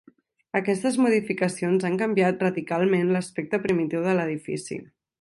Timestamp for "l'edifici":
4.23-4.85